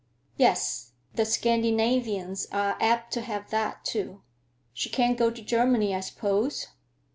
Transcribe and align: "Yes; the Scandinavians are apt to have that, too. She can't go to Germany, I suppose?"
"Yes; 0.35 0.93
the 1.13 1.25
Scandinavians 1.25 2.47
are 2.51 2.75
apt 2.81 3.13
to 3.13 3.21
have 3.21 3.51
that, 3.51 3.85
too. 3.85 4.23
She 4.73 4.89
can't 4.89 5.15
go 5.15 5.29
to 5.29 5.43
Germany, 5.43 5.93
I 5.93 5.99
suppose?" 5.99 6.69